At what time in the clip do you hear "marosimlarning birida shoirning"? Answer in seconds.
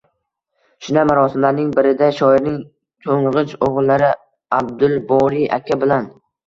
1.09-2.57